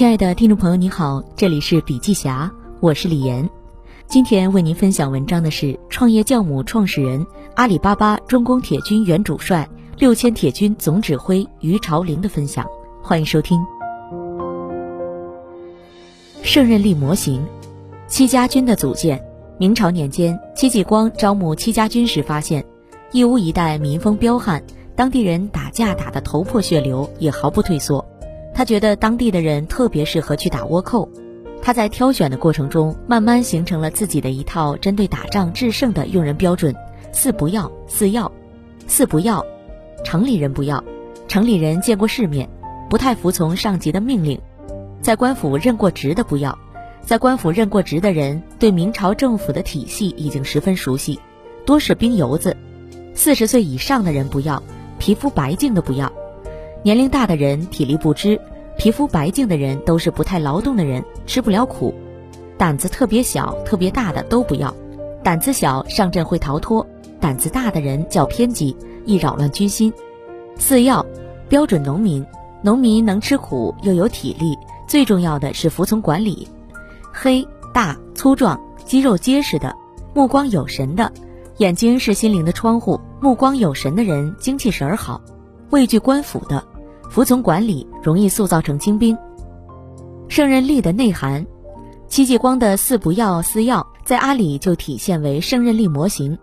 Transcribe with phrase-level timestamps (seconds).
[0.00, 3.46] 亲爱的听众朋友，你好，这里是笔记侠，我是李岩。
[4.06, 9.68] 今天为您分享文章的是创业教母创始人、阿里巴巴中工铁军原主帅、
[9.98, 12.64] 六千铁军总指挥于朝林的分享，
[13.02, 13.60] 欢迎收听。
[16.42, 17.44] 胜任力模型，
[18.08, 19.22] 戚家军的组建。
[19.58, 22.64] 明朝年间，戚继光招募戚家军时发现，
[23.12, 24.64] 义乌一带民风彪悍，
[24.96, 28.02] 当地人打架打得头破血流，也毫不退缩。
[28.54, 31.08] 他觉得当地的人特别适合去打倭寇。
[31.62, 36.74] 他在挑选的过程中，慢慢形成了自己的一套针对打仗制胜的用人标准：
[37.12, 38.30] 四不要，四要。
[38.86, 39.44] 四不要，
[40.02, 40.82] 城里人不要，
[41.28, 42.48] 城里人见过世面，
[42.88, 44.40] 不太服从上级的命令，
[45.00, 46.58] 在官府任过职的不要。
[47.02, 51.20] 在官府任过职的人，对明朝政府的体系已经十分熟悉，
[51.64, 52.56] 多是兵油子。
[53.14, 54.62] 四十岁以上的人不要，
[54.98, 56.10] 皮肤白净的不要。
[56.82, 58.40] 年龄大的人体力不支，
[58.78, 61.94] 皮肤白净的人都是不太劳动的人，吃不了苦。
[62.56, 64.74] 胆子特别小、特别大的都不要。
[65.22, 66.86] 胆子小上阵会逃脱，
[67.20, 69.92] 胆子大的人较偏激，易扰乱军心。
[70.56, 71.04] 四要
[71.50, 72.24] 标准农民，
[72.62, 74.56] 农民能吃苦又有体力，
[74.88, 76.48] 最重要的是服从管理。
[77.12, 79.76] 黑大粗壮，肌肉结实的，
[80.14, 81.12] 目光有神的，
[81.58, 82.98] 眼睛是心灵的窗户。
[83.20, 85.20] 目光有神的人，精气神儿好，
[85.70, 86.64] 畏惧官府的，
[87.08, 89.16] 服从管理，容易塑造成精兵。
[90.26, 91.46] 胜任力的内涵，
[92.08, 96.36] 戚继光的四不要四要，在阿里就体现为胜任力模型。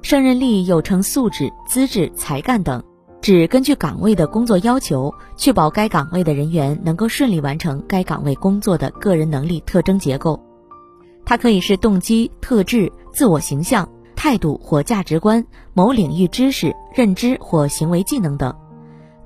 [0.00, 2.80] 胜任力又称素质、资质、才干等。
[3.20, 10.40] 指根据岗位的工作要求，确保该岗位的人员能够顺利完成该岗位工作的个人能力特征结构。
[11.24, 18.54] 它可以是动机、特质、自我形象、态度或价值观、某领域知识、认知或行为技能等。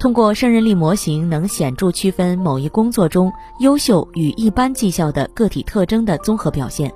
[0.03, 6.93] 通过胜任力模型，能显著区分某一工作中优秀与一般绩效的个体特征的综合表现。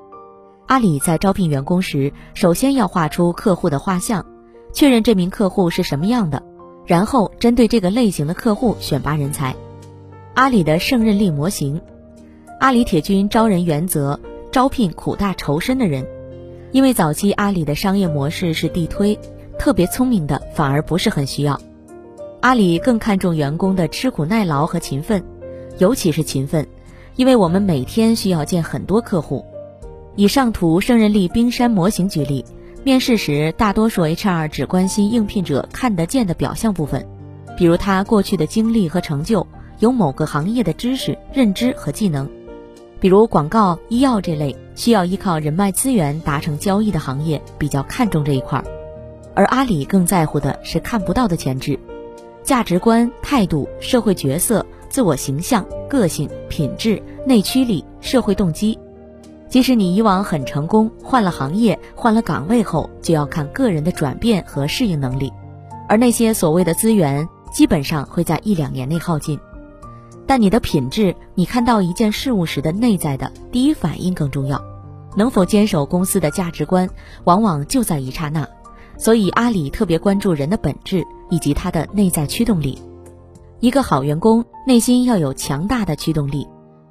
[0.67, 4.27] 阿里在招聘员工时，首先要画出客户的画像，
[4.73, 6.43] 确认这名客户是什么样的。
[6.85, 9.55] 然后针对这个类型的客户选拔人才。
[10.35, 11.81] 阿里的胜任力模型，
[12.59, 14.19] 阿里铁军招人原则：
[14.51, 16.05] 招聘苦大仇深的人。
[16.73, 19.17] 因为早期阿里的商业模式是地推，
[19.61, 21.57] 特别聪明的反而不是很需要。
[22.47, 25.21] 阿里更看重员工的吃苦耐劳和勤奋，
[25.79, 26.65] 尤其是勤奋，
[27.17, 29.45] 因为我们每天需要见很多客户。
[30.15, 32.45] 以上图胜任力冰山模型举例。
[32.85, 37.05] 面试时，大多数 HR 只关心应聘者看得见的表象部分，
[37.59, 39.45] 比如他过去的经历和成就，
[39.81, 42.31] 有某个行业的知识、认知和技能。
[43.01, 48.65] 比如广告、医药这类需要依靠人脉资源达成交易的行业，比较看重这一块儿。
[49.35, 51.77] 而阿里更在乎的是看不到的潜质：
[52.47, 58.79] 价值观、态度、社会角色、自我形象、个性、品质、内驱力、社会动机。
[59.49, 65.33] 即使你以往很成功，换了行业、换了岗位后，就要看个人的转变和适应能力。
[65.89, 69.41] 而那些所谓的资源，基本上会在一两年内耗尽。
[70.25, 74.63] 但你的品质，你看到一件事物时的内在的第一反应更重要。
[75.17, 76.89] 能否坚守公司的价值观，
[77.25, 78.49] 往往就在一刹那。
[78.99, 82.81] 所以阿里特别关注人的本质以及他的内在驱动力。
[83.61, 86.47] 一个好员工内心要有强大的驱动力。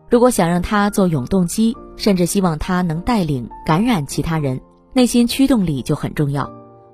[0.10, 4.62] 如果想让他做永动机，甚至希望他能带领、感染其他人，
[4.94, 6.50] 内心驱动力就很重要。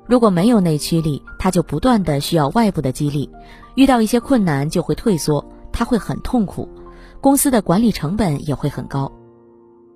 [0.07, 3.29] 如果没有内驱力，他就不断的需要外部的激励，
[3.75, 6.67] 遇到一些困难就会退缩，他会很痛苦，
[7.21, 9.11] 公司的管理成本也会很高。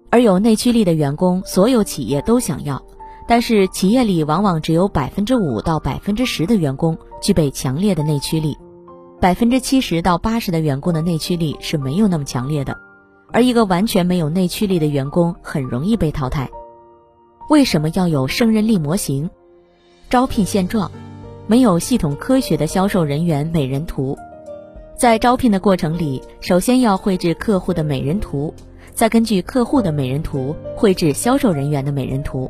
[0.10, 2.82] 而有内驱力的员工，所有企业都想要，
[3.28, 8.58] 但是企业里往往只有百分之五到百分之十的员工具备强烈的内驱力，
[9.20, 12.76] 百分之七十到八十的员工的内驱力是没有那么强烈的。
[13.32, 16.50] 而一个完全没有内驱力的员工很容易被淘汰。
[17.50, 19.30] 为什么要有胜任力模型？
[20.10, 20.90] 招聘现状，
[21.48, 24.16] 没有系统科学的销售人员美人图。
[24.96, 28.54] 在招聘的过程里，首先要绘制客户的美人图，
[28.94, 32.50] 再根据客户的美人图绘制销售人员的美人图，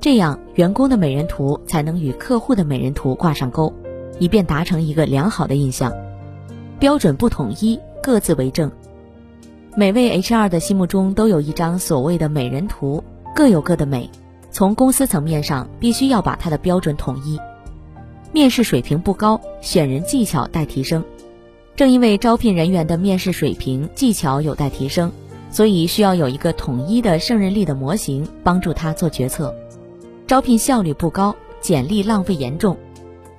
[0.00, 3.72] 这样员工的美人图才能与客户的美人图挂上钩，
[4.20, 5.92] 以便达成一个良好的印象。
[6.78, 8.70] 标准不统一，各自为政。
[9.76, 13.02] 每位 HR 的心目中都有一张所谓的美人图，
[13.34, 14.08] 各有各的美。
[14.50, 17.38] 从公司层面上，必须要把它的标准统一。
[18.32, 21.04] 面试水平不高，选人技巧待提升。
[21.74, 25.12] 正因为招聘人员的面试水平、技巧有待提升，
[25.50, 29.54] 所以需要有一个统一的胜任力的模型帮助他做决策。
[30.28, 32.76] 招聘效率不高，简历浪费严重。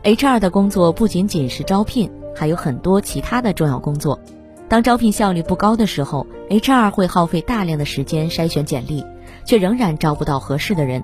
[0.03, 4.19] HR 的工作不仅仅是招聘，还有很多其他的重要工作。
[4.67, 9.05] 当招聘效率不高的时候，HR 会耗费大量的时间筛选简历，
[9.45, 11.03] 却仍然招不到合适的人。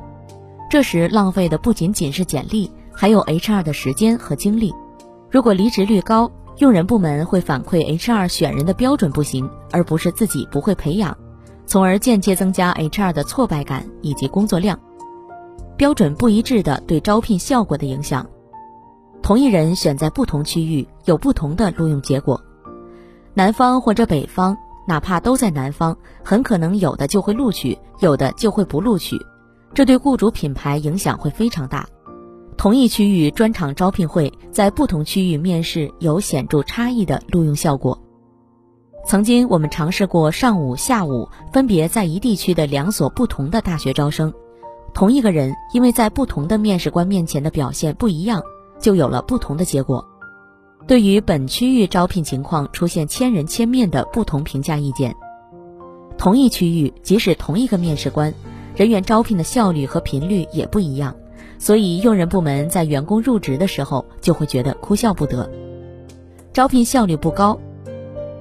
[0.72, 4.74] 这时浪费的不仅仅是简历，还有 HR 的时间和精力。
[5.30, 11.16] 如果离职率高，用人部门会反馈 HR 选人的标准不行，而不是自己不会培养，
[11.68, 14.80] 从而间接增加 HR 的挫败感以及工作量。
[15.78, 18.26] 标准不一致的对招聘效果的影响，
[19.22, 22.42] 同一人选在不同区域有不同的录用结果。
[23.34, 24.58] 南方或者北方，
[24.88, 29.18] 哪怕都在南方，很可能有的就会录取，有的就会不录取，
[29.74, 31.86] 这对雇主品牌影响会非常大。
[32.56, 38.00] 同一区域专场招聘会在不同区域面试有显著差异的录用效果。
[39.06, 44.34] 曾经我们尝试过上午、下午分别在一地区的两所不同的大学招生。
[44.96, 48.42] 同一个人，因为在不同的面试官面前的表现不一样，
[48.80, 50.04] 就有了不同的结果。
[50.88, 55.14] 对于本区域招聘情况出现千人千面的不同评价意见，
[56.18, 58.34] 同一区域即使同一个面试官，
[58.74, 61.14] 人员招聘的效率和频率也不一样，
[61.60, 65.52] 所以用人部门在员工入职的时候就会觉得哭笑不得。
[66.54, 67.60] 招聘效率不高，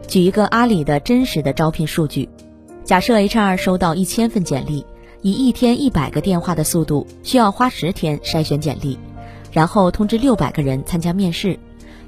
[0.07, 2.29] 举一个阿里的真实的招聘数据：
[2.85, 4.87] 假设 HR 收到一千份简历。
[5.25, 8.99] 以一天一百个电话的速度，需要花十天筛选简历，
[9.51, 11.59] 然后通知六百个人参加面试，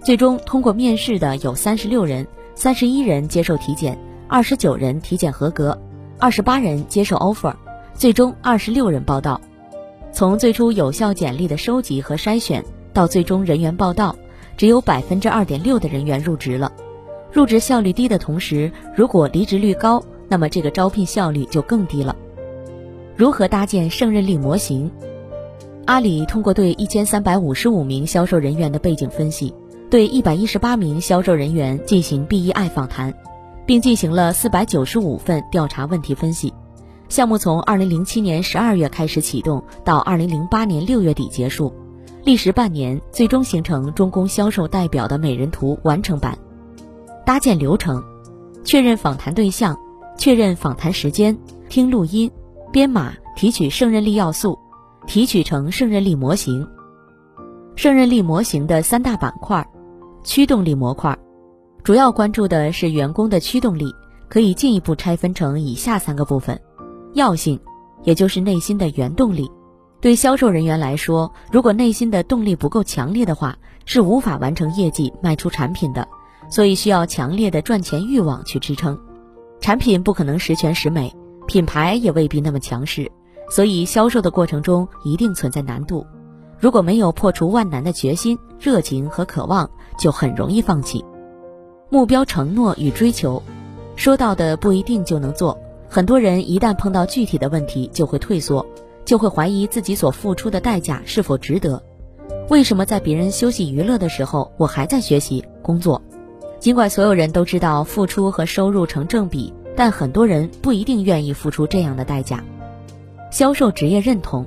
[0.04, 3.98] 最终通过面试的有三十六人，三十一人接受体检，
[4.28, 5.80] 二十九人体检合格，
[6.18, 7.54] 二十八人接受 offer，
[7.94, 9.40] 最终二十六人报到。
[10.12, 14.14] 从最初有效简历的收集和筛选到最终人员报到，
[14.58, 16.70] 只有百分之二点六的人员入职了。
[17.32, 22.14] 入职效率低的同时，如果离职率高，那么这个招聘效率就更低了。
[23.16, 24.90] 如何搭建胜任力模型？
[25.86, 29.54] 阿里通过对一千三百五十五名销售人员的背景分析，
[29.88, 33.14] 对一百一十八名销售人员进行 BEI 访谈，
[33.64, 36.52] 并进行了四百九十五份调查问题分析。
[37.08, 41.72] 项目从二零零七年十二月开始启动，到二零零八年六月底结束，
[42.22, 46.36] 历时半年，最终形成中公销售代表的美人图完成版。
[47.24, 48.04] 搭建流程：
[48.62, 49.74] 确认访谈对象，
[50.18, 51.38] 确认访谈时间，
[51.70, 52.30] 听录音。
[52.76, 54.58] 编码提取胜任力要素，
[55.06, 56.69] 提取成胜任力模型。
[57.75, 59.67] 胜任力模型的三大板块：
[60.23, 61.19] 驱动力模块，
[61.82, 63.87] 主要关注的是员工的驱动力，
[64.28, 66.61] 可以进一步拆分成以下三个部分：
[67.14, 67.58] 药性，
[68.02, 69.50] 也就是内心的原动力。
[70.02, 73.56] 对销售人员来说，如果内心的动力不够强烈的话，
[73.87, 76.06] 是无法完成业绩、卖出产品的，
[76.50, 79.00] 所以需要强烈的赚钱欲望去支撑。
[79.62, 81.11] 产品不可能十全十美。
[81.56, 83.10] 品牌也未必那么强势，
[83.48, 86.06] 所以销售的过程中一定存在难度。
[86.58, 91.02] 如果没有破除万难的决心、热情和渴望，就很容易放弃。
[91.88, 93.42] 目标承诺与追求，
[93.94, 95.58] 说到的不一定就能做。
[95.88, 98.66] 很多人一旦碰到具体的问题，就会退缩，
[99.06, 101.82] 就会怀疑自己所付出的代价是否值得。
[102.50, 106.02] 为什么在别人休息娱乐的时候，我还在学习工作？
[106.60, 109.54] 尽管所有人都知道付出和收入成正比。
[109.76, 112.43] 但很多人不一定愿意付出这样的代价。
[113.31, 114.46] 销售职业认同，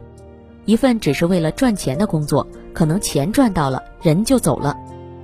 [0.66, 4.76] 一份只是为了赚钱的工作，可能钱赚到了，人就走了。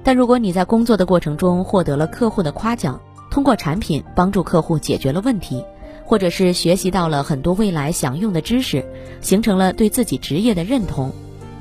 [0.04, 5.66] 但如果你在工作的过程中获得了客户的夸奖，通过产品帮助客户解决了问题，
[6.06, 8.85] 或者是学习到了很多未来想用的知识，
[9.19, 11.12] 形成了对自己职业的认同，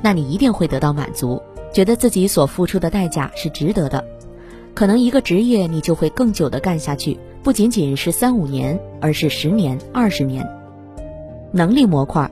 [0.02, 1.40] 那你一定会得到满足，
[1.72, 4.04] 觉得自己所付出的代价是值得的。
[4.74, 7.18] 可能一个职业你就会更久的干下去。
[7.42, 10.46] 不仅仅是三五年，而是十年、二十年。
[11.52, 12.30] 能力模块，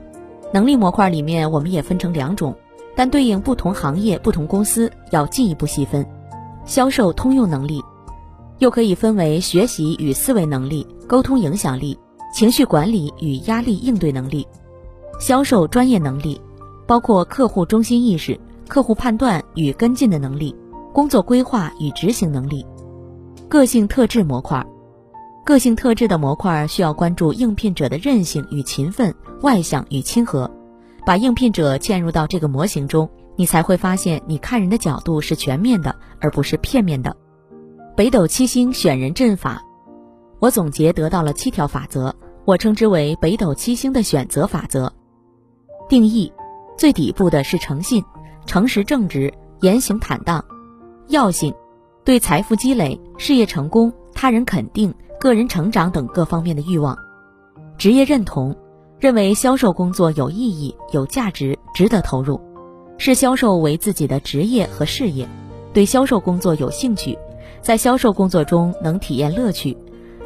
[0.51, 2.55] 能力模块里面我们也分成两种，
[2.95, 6.05] 但对应不同行业、不同公司要进一步细分。
[6.65, 7.81] 销售通用能力，
[8.57, 11.97] 又可以分为学习与思维能力、沟通影响力、
[12.33, 14.47] 情绪管理与压力应对能力。
[15.19, 16.41] 销售专业能力，
[16.87, 20.55] 包括客户中心意识、客户判断与跟进的能力、
[20.93, 22.65] 工作规划与执行能力。
[23.49, 24.65] 个性特质模块。
[25.43, 30.49] 个性特质的模块需要关注应聘者的韧性与勤奋、外向与亲和，
[31.05, 37.13] 把应聘者嵌入到这个模型中，你才会发现你看人的角度是全面的，而不是片面的。
[37.97, 39.61] 北斗七星选人阵法，
[40.39, 44.93] 我总结得到了七条法则，我称之为北斗七星的选择法则。
[45.89, 46.31] 定义：
[46.77, 48.01] 最底部的是诚信、
[48.45, 50.39] 诚实正直、言行坦荡；
[51.07, 51.53] 要性，
[52.03, 54.93] 对财富积累、事业成功、他人肯定。
[55.19, 56.97] 个人成长等各方面的欲望，
[57.77, 58.53] 职业认同，
[58.99, 62.41] 认为销售工作有意义、有价值、值得投入，
[62.97, 65.25] 视销售为自己的职业和事业，
[65.71, 67.17] 对销售工作有兴趣，
[67.61, 69.77] 在销售工作中能体验乐趣，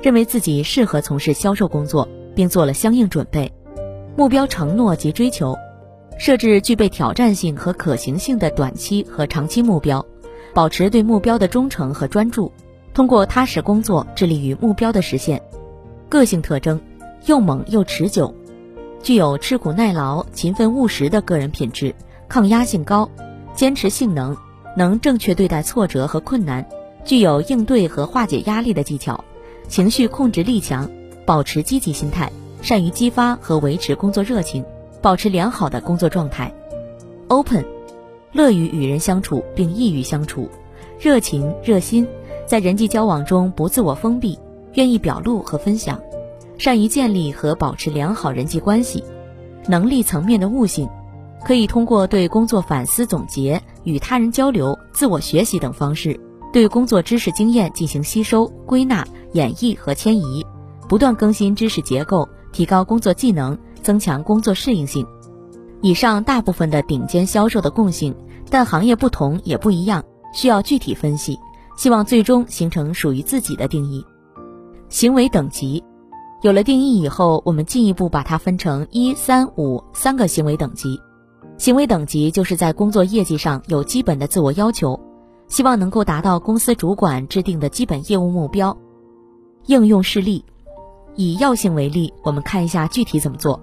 [0.02, 3.54] 认为自己适合从事销售工作，并做了相应准备。
[4.16, 5.56] 目标承诺及追求，
[6.18, 10.04] 设置具备挑战性和可行性的短期和长期目标，
[10.58, 12.52] 保持对目标的忠诚和专注，
[12.92, 15.40] 通过踏实工作致力于目标的实现。
[16.10, 16.82] 个性特征，
[17.28, 18.34] 又猛又持久，
[19.04, 21.94] 具有吃苦耐劳、勤奋务实的个人品质，
[22.28, 23.08] 抗压性高，
[23.54, 24.36] 坚持性能，
[24.76, 26.68] 能正确对待挫折和困难。
[27.06, 29.24] 具有应对和化解压力的技巧，
[29.68, 30.90] 情绪控制力强，
[31.24, 32.32] 保持积极心态，
[32.64, 34.66] 善于激发和维持工作热情，
[35.04, 36.52] 保持良好的工作状态。
[37.28, 37.64] Open，
[38.34, 40.50] 乐于与人相处并易于相处，
[41.00, 42.08] 热情热心，
[42.46, 44.38] 在人际交往中不自我封闭，
[44.74, 46.00] 愿意表露和分享，
[46.58, 49.04] 善于建立和保持良好人际关系。
[49.68, 50.88] 能力层面的悟性，
[51.46, 56.20] 可以通过对工作反思总结、与他人交流、自我学习等方式。
[56.54, 60.46] 对工作知识经验进行吸收、归纳、演绎和迁移，
[60.88, 65.06] 不断更新知识结构，提高工作技能，增强工作适应性。
[65.82, 68.16] 以上大部分的顶尖销售的共性，
[68.50, 70.04] 但行业不同也不一样，
[70.34, 71.40] 需要具体分析。
[71.76, 74.04] 希望最终形成属于自己的定义。
[74.90, 75.84] 行为等级，
[76.42, 81.00] 有了定义以后，我们进一步把它分成一、三、五三个行为等级。
[81.60, 85.00] 行为等级就是在工作业绩上有基本的自我要求。
[85.48, 88.76] 希望能够达到公司主管制定的基本业务目标。
[89.68, 90.44] 应用事例，
[91.16, 93.60] 以药性为例，我们看一下具体怎么做。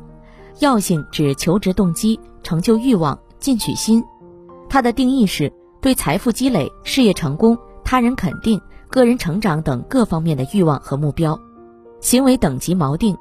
[0.61, 4.02] 药性指求职动机、成就欲望、进取心。
[4.68, 11.38] 它的定义是对财富积累、事业成功、他人肯定、个人成长等各方面的欲望和目标。
[12.00, 13.16] 行为等级锚定，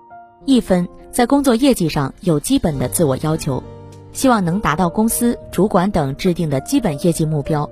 [0.46, 3.64] 一分在工作业绩上有基本的自我要求，
[4.12, 7.70] 希望能达到公司主管等制定的基本业绩目标。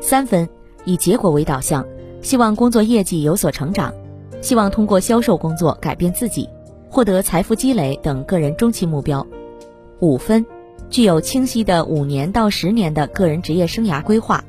[0.00, 0.48] 三分，
[0.84, 1.84] 以结果为导向，
[2.22, 3.92] 希望工作业绩有所成长，
[4.40, 6.48] 希望通过销售工作改变自己，
[6.90, 9.24] 获得财富积累等个人中期目标。
[10.00, 10.44] 五分，
[10.90, 14.42] 具有清晰的五年到十年的个人职业生涯规划，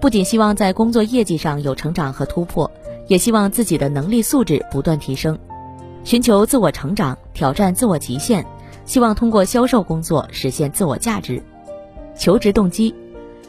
[0.00, 2.70] 不仅希望在工作业绩上有成长和突破，
[3.08, 5.36] 也希望自己的能力素质不断提升，
[6.04, 8.46] 寻求自我成长，挑战自我极限，
[8.84, 11.42] 希望通过销售工作实现自我价值。
[12.14, 12.94] 求职动机。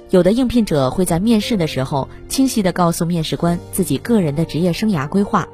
[0.10, 5.48] 有的应聘者会在面试的时候清晰地告诉面试官自己个人的职业生涯规划，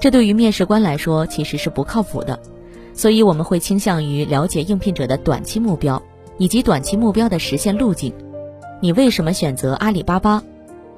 [0.00, 2.38] 这对于面试官来说其实是不靠谱的，
[2.94, 6.02] 所以我们会倾向于了解应聘者的短期目标
[6.36, 8.12] 以及短期目标的实现路径。
[8.80, 10.42] 你为什么选择阿里巴巴？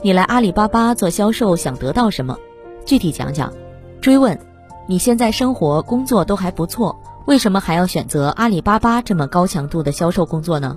[0.03, 2.37] 你来阿里巴巴做销售想得到什么？
[2.85, 3.53] 具体讲讲。
[4.01, 4.39] 追问：
[4.87, 10.77] 你现在生活工作都还不错，为什么还要选择阿里巴巴这么高强度的销售工作呢？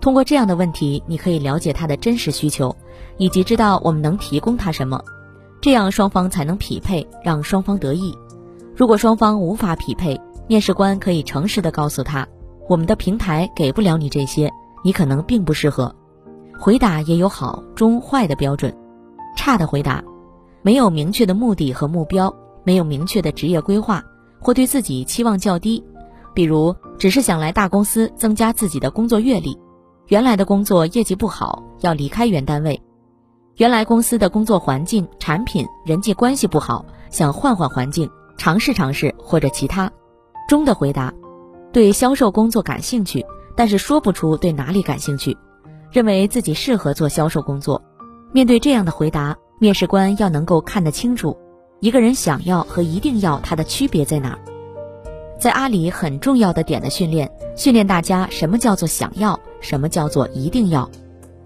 [0.00, 2.74] 通过这样的问题，你可以了解他的真实需求，
[3.18, 5.02] 以及知道我们能提供他什么，
[5.60, 8.16] 这样双方才能匹配，让双方得益。
[8.74, 12.26] 如果双方无法匹配，面试官可以诚实的告诉他，
[12.68, 14.50] 我们的平台给不了你这些，
[14.82, 15.94] 你可能并不适合。
[16.58, 18.74] 回答也有好、中、坏的标准。
[19.36, 20.02] 差的回答，
[20.62, 24.02] 没有明确的目的和目标，没有明确的职业规划，
[24.40, 25.82] 或对自己期望较低，
[26.34, 29.58] 比如只是想来大公司增加自己的工作阅历。
[30.08, 32.74] 原来的工作业绩不好，要离开原单位；
[33.60, 39.92] 原来公司的工作环境、产品、人际关系不好，想换换环境，尝试尝试或者其他。
[40.48, 41.12] 中的回答，
[41.70, 43.22] 对销售工作感兴趣，
[43.54, 45.36] 但是说不出对哪里感兴趣，
[45.92, 47.82] 认为自己适合做销售工作。
[48.32, 51.36] 面对这样的回答，面试官要能够看得清楚，
[51.80, 54.38] 一个人想要和一定要他的区别在哪儿。
[55.38, 59.38] 在阿里很重要的点的训练，训练大家什么叫做想要。
[59.60, 60.90] 什么叫做一定要？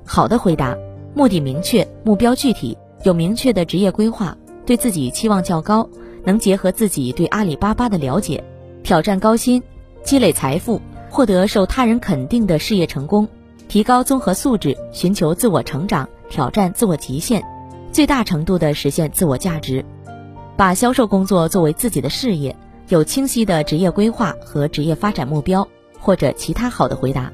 [0.06, 0.76] 好的回答，
[1.16, 5.88] 目的明确，目标具体，有明确的职业规划，对自己期望较高，
[6.25, 8.42] 能结合自己对阿里巴巴的了解，
[8.83, 9.62] 挑战高薪，
[10.02, 13.28] 积累财富，获得受他人肯定的事业成功，
[13.68, 17.40] 提高综合素质，寻求自我成长，挑战自我极限，
[17.92, 19.85] 最大程度的实现自我价值，
[20.56, 22.56] 把销售工作作为自己的事业，
[22.88, 25.68] 有清晰的职业规划和职业发展目标，
[26.00, 27.33] 或者其他好的回答。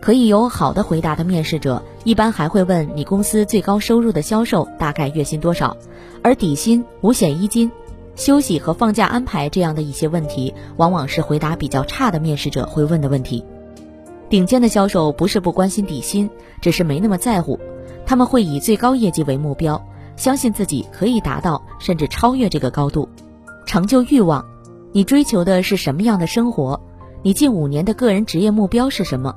[0.00, 5.76] 可以有好的回答的面试者，一般还会问你公司最高收入的销售大概月薪多少，
[6.22, 7.70] 而底薪、五险一金、
[8.16, 13.44] 休息和放假安排这样的一些问题，往往是回答比较差的面试者会问的问题。
[14.30, 16.30] 顶尖的销售不是不关心底薪，
[16.62, 17.60] 只是没那么在乎，
[18.06, 19.78] 他们会以最高业绩为目标，
[20.16, 23.06] 相信自己可以达到甚至超越这个高度。
[23.66, 24.42] 成就欲望，
[24.92, 26.80] 你追求的是什么样的生活？
[27.22, 29.36] 你近五年的个人职业目标是什么？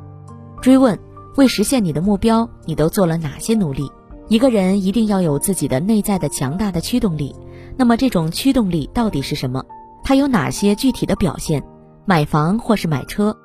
[0.61, 0.97] 追问：
[1.37, 3.89] 为实现你的目标，你都做了哪些努力？
[4.27, 7.35] 一个人一定要有自己的内在的强大的驱动力。
[7.77, 9.63] 那么这种驱动力到底是什么？
[10.03, 11.63] 它有哪些具体的表现？
[12.05, 13.35] 买房或是买车，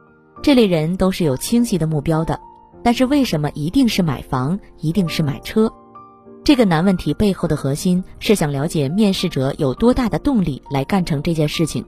[0.43, 2.39] 这类人都是有清晰的目标的。
[2.83, 5.73] 但是为什么一定是买房，一定是买车？
[6.45, 11.85] 这个难问题背后的核心是想了解面试者有多大的动力来干成这件事情。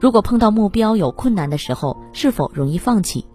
[0.00, 3.26] 如果碰到目标有困难的时候，是否容易放弃？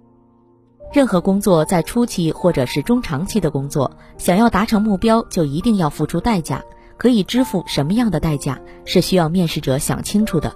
[0.93, 6.63] 任何工作在初期或者是中长期的工作，想要达成目标，就一定要付出代价。
[6.97, 10.51] 可以支付什么样的代价，是需要面试者想清楚的。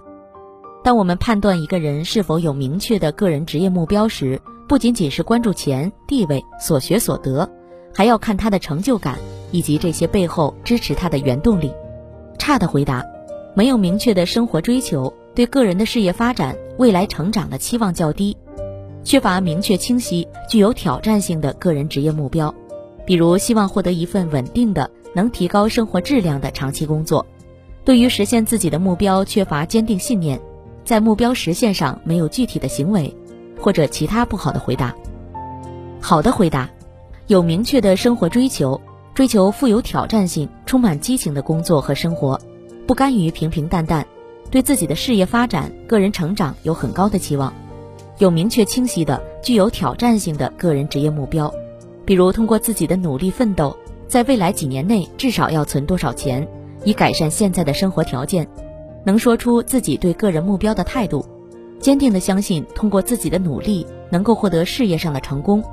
[0.84, 7.48] 当我们判断一个人是否有明确的个人职业目标时，不仅仅是关注钱、地位、所学所得，
[7.94, 9.20] 还要看他的成就感
[9.52, 11.72] 以及这些背后支持他的原动力。
[12.40, 13.06] 差的回答，
[13.54, 18.36] 没有明确的生活追求，对个人的事业发展、未来成长的期望较低，
[19.04, 22.54] 缺乏明确清晰、具有挑战性的个人职业目标，
[23.06, 24.90] 比如希望获得一份稳定的。
[25.14, 27.26] 能提高生活质量的长期工作，
[27.84, 30.40] 对于实现自己的目标缺乏坚定信念，
[30.86, 33.14] 在目标实现上没有具体的行为，
[33.60, 34.96] 或者其他不好的回答。
[36.00, 36.70] 好的回答，
[37.28, 38.80] 有明确的生活追求，
[39.14, 42.40] 追求富有挑战性、充满激情的工作和生活，
[42.88, 44.08] 不甘于平平淡淡，
[44.50, 47.54] 对自己的事业发展、个人成长有很高的期望，
[48.22, 51.52] 有明确清晰的、具有挑战性的个人职业目标，
[52.06, 53.76] 比如通过自己的努力奋斗。
[54.08, 56.48] 在未来几年内，至少要存多少钱，
[56.84, 58.48] 以改善现在的生活条件？
[59.04, 61.26] 能说出自己对个人目标的态度，
[61.80, 65.64] 坚定的相信通过自己的努力能够获得事业上的成功。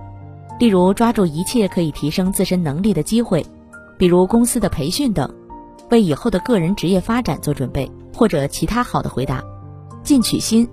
[0.59, 3.45] 例如，抓住一切可以提升自身能力的机会，
[3.99, 5.31] 比如公司的培训等，
[5.91, 9.45] 为以后的个人职业发展做准备，或者其他好的回答。
[10.03, 10.67] 进取心，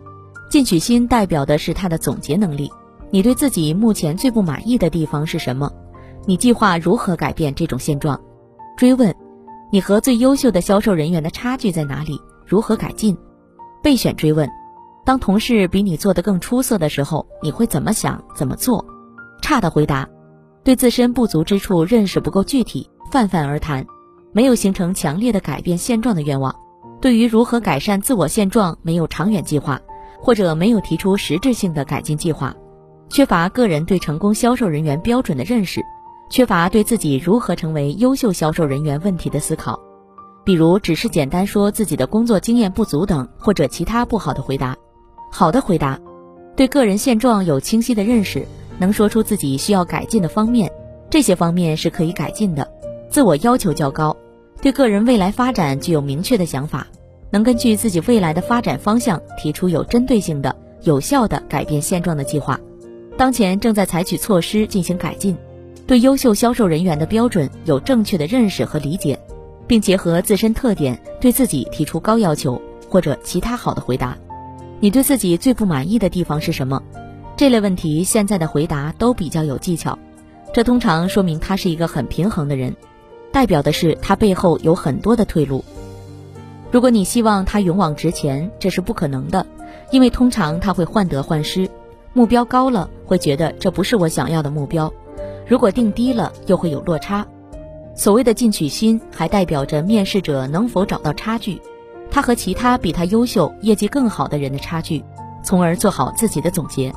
[0.49, 2.71] 进取心代表的是他的总结能力。
[3.11, 5.71] 你对自己目前最不满意的地方是什么？
[6.25, 8.19] 你计划如何改变这种现状？
[8.75, 9.13] 追问，
[9.71, 12.19] 你和最优秀的销售人员的差距在哪里？
[12.45, 13.15] 如何改进？
[13.81, 14.49] 备选追问，
[15.05, 18.23] 当同事比你做得更出色的时候，你会怎么想？
[18.35, 18.83] 怎么做？
[19.41, 20.09] 差的回答，
[20.63, 23.85] 对自身不足之处认识不够具体，泛泛而谈，
[24.31, 26.55] 没有形成强烈的改变现状的愿望，
[26.99, 29.79] 对于如何改善自我现状没有长远计划，
[30.25, 32.51] 或者没有提出实质性的改进计划，
[33.09, 35.79] 缺乏个人对成功销售人员标准的认识。
[36.31, 39.79] 缺乏对自己如何成为优秀销售人员问题的思考，
[40.43, 44.75] 比如只是简单说自己的工作经验不足等，或者其他不好的回答。
[45.31, 45.99] 好的回答，
[46.55, 48.47] 对个人现状有清晰的认识，
[48.79, 50.71] 能说出自己需要改进的方面，
[51.11, 52.67] 这些方面是可以改进的。
[53.11, 54.17] 自我要求较高，
[54.59, 56.87] 对个人未来发展具有明确的想法，
[57.31, 62.59] 能根据自己未来的发展方向提出有针对性的、有效的改变现状的计划。
[63.17, 65.35] 当前正在采取措施进行改进。
[65.87, 69.19] 对优秀销售人员的标准有正确的认识和理解，
[69.67, 72.59] 并结合自身特点对自己提出高要求
[72.89, 74.17] 或者其他好的回答。
[74.79, 76.81] 你对自己最不满意的地方是什么？
[77.37, 79.99] 这类问题现在的回答都比较有技巧，
[80.51, 82.75] 这通常说明他是一个很平衡的人，
[83.31, 85.63] 代表的是他背后有很多的退路。
[86.75, 89.45] 如果你希望他勇往直前，这是不可能的，
[89.91, 91.69] 因为通常他会患得患失，
[92.11, 94.91] 目标高了会觉得这不是我想要的目标。
[95.47, 97.25] 如果定低了，又会有落差。
[97.95, 101.61] 所谓的进取心，还代表着面试者能否找到差距，
[102.11, 105.01] 他和其他比他优秀、业绩更好的人的差距，
[105.45, 106.93] 从而做好自己的总结。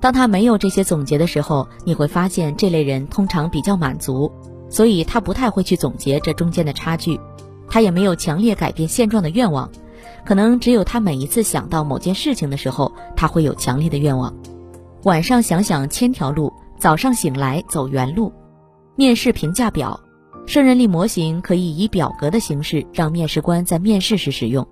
[0.00, 4.32] 当他没有这些总结的时候，你会发现这类人通常比较满足，
[4.70, 7.20] 所以他不太会去总结这中间的差距，
[7.76, 9.70] 他也没有强烈改变现状的愿望。
[10.24, 14.34] 可能只有他每一次想到某件事情的时候，他会有强烈的愿望。
[15.02, 16.50] 晚上想想千条路。
[16.78, 18.32] 早上醒来走原路，
[18.94, 20.00] 面试评价表，
[20.46, 24.66] 胜任力模型可以以表格的形式让面试官在面试时使用，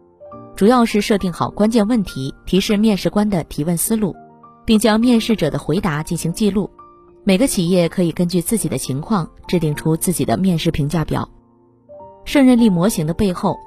[0.57, 4.17] 主要是设定好关键问题，提示面试官的提问思路，
[4.65, 6.71] 并将面试者的回答进行记录。
[7.23, 11.29] 每个企业可以根据自己的情况制定出自己的面试评价表。
[12.25, 13.59] 胜任力模型的背后，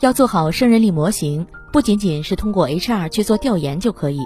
[0.00, 4.20] 要做好胜任力模型，不仅仅是通过 HR 去做调研就可以，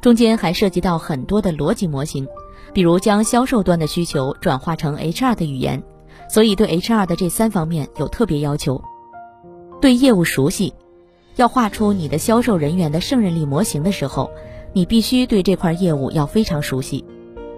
[0.00, 2.26] 中间还涉及到很多的逻辑模型。
[2.72, 5.82] 比如将销售端的需求转化成 HR 的语言，
[6.28, 8.80] 所以对 HR 的这三方面有特别要求。
[9.80, 10.72] 对业务熟悉，
[11.34, 14.30] 要画出你的销售人员的胜任力模型的时候，
[14.72, 17.04] 你必须对这块业务要非常熟悉。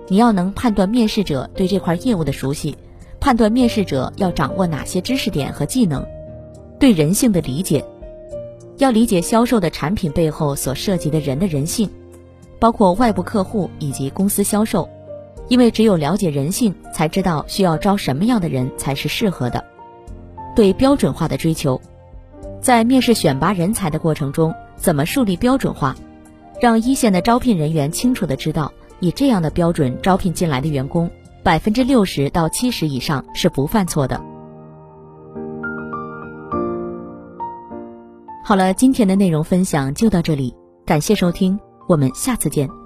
[0.09, 2.77] 你要能判断面试者对这块业务的熟悉，
[3.23, 6.05] 判断面试者要掌握哪些知识点和技能。
[6.81, 7.85] 对人性的理解，
[8.79, 11.89] 要理解销售的产品背后所涉及的人的人性。
[12.59, 14.89] 包括外部客户以及公司销售，
[15.47, 19.65] 因为只有了解人性，才知道需要招什么样的人才是适合的。
[20.57, 21.81] 对标准化的追求，
[22.61, 25.95] 在面试选拔人才的过程中，怎么树立标准化，
[26.61, 31.09] 让一线的招聘人员清楚的知道，以这样的标准招聘进来的员工，
[31.43, 34.21] 百分之六十到七十以上是不犯错的。
[38.45, 42.82] 好了，今天的内容分享就到这里，感谢收听，我们下次见。